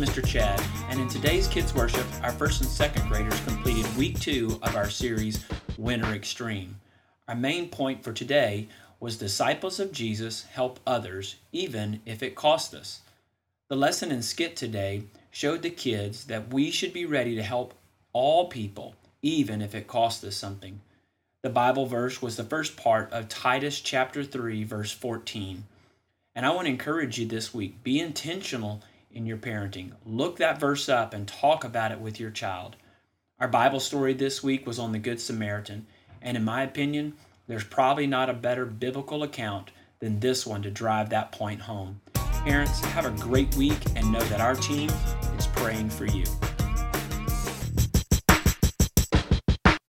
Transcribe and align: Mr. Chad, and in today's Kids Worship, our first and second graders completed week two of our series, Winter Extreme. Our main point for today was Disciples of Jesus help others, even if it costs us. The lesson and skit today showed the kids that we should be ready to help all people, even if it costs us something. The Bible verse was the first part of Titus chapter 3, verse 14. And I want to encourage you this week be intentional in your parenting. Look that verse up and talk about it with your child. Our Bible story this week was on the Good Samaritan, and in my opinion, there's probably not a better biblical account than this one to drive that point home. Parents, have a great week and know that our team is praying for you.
Mr. 0.00 0.26
Chad, 0.26 0.58
and 0.88 0.98
in 0.98 1.08
today's 1.08 1.46
Kids 1.46 1.74
Worship, 1.74 2.06
our 2.22 2.32
first 2.32 2.62
and 2.62 2.70
second 2.70 3.06
graders 3.06 3.38
completed 3.40 3.84
week 3.98 4.18
two 4.18 4.58
of 4.62 4.74
our 4.74 4.88
series, 4.88 5.44
Winter 5.76 6.14
Extreme. 6.14 6.80
Our 7.28 7.34
main 7.34 7.68
point 7.68 8.02
for 8.02 8.10
today 8.10 8.68
was 8.98 9.18
Disciples 9.18 9.78
of 9.78 9.92
Jesus 9.92 10.44
help 10.44 10.80
others, 10.86 11.36
even 11.52 12.00
if 12.06 12.22
it 12.22 12.34
costs 12.34 12.72
us. 12.72 13.02
The 13.68 13.76
lesson 13.76 14.10
and 14.10 14.24
skit 14.24 14.56
today 14.56 15.02
showed 15.30 15.60
the 15.60 15.68
kids 15.68 16.24
that 16.24 16.50
we 16.50 16.70
should 16.70 16.94
be 16.94 17.04
ready 17.04 17.34
to 17.34 17.42
help 17.42 17.74
all 18.14 18.48
people, 18.48 18.94
even 19.20 19.60
if 19.60 19.74
it 19.74 19.86
costs 19.86 20.24
us 20.24 20.34
something. 20.34 20.80
The 21.42 21.50
Bible 21.50 21.84
verse 21.84 22.22
was 22.22 22.38
the 22.38 22.44
first 22.44 22.78
part 22.78 23.12
of 23.12 23.28
Titus 23.28 23.78
chapter 23.82 24.24
3, 24.24 24.64
verse 24.64 24.92
14. 24.92 25.64
And 26.34 26.46
I 26.46 26.54
want 26.54 26.68
to 26.68 26.72
encourage 26.72 27.18
you 27.18 27.26
this 27.26 27.52
week 27.52 27.84
be 27.84 28.00
intentional 28.00 28.80
in 29.12 29.26
your 29.26 29.36
parenting. 29.36 29.92
Look 30.04 30.36
that 30.36 30.60
verse 30.60 30.88
up 30.88 31.14
and 31.14 31.26
talk 31.26 31.64
about 31.64 31.92
it 31.92 32.00
with 32.00 32.20
your 32.20 32.30
child. 32.30 32.76
Our 33.38 33.48
Bible 33.48 33.80
story 33.80 34.12
this 34.12 34.42
week 34.42 34.66
was 34.66 34.78
on 34.78 34.92
the 34.92 34.98
Good 34.98 35.20
Samaritan, 35.20 35.86
and 36.22 36.36
in 36.36 36.44
my 36.44 36.62
opinion, 36.62 37.14
there's 37.46 37.64
probably 37.64 38.06
not 38.06 38.30
a 38.30 38.34
better 38.34 38.66
biblical 38.66 39.22
account 39.22 39.70
than 39.98 40.20
this 40.20 40.46
one 40.46 40.62
to 40.62 40.70
drive 40.70 41.10
that 41.10 41.32
point 41.32 41.60
home. 41.60 42.00
Parents, 42.14 42.80
have 42.80 43.06
a 43.06 43.10
great 43.22 43.54
week 43.56 43.78
and 43.96 44.10
know 44.12 44.22
that 44.24 44.40
our 44.40 44.54
team 44.54 44.90
is 45.36 45.46
praying 45.48 45.90
for 45.90 46.06
you. 46.06 46.24